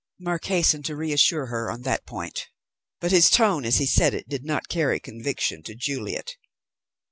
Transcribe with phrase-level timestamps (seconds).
[0.19, 2.47] Mark hastened to reassure her on that point,
[2.99, 6.37] but his tone as he said it did not carry conviction to Juliet.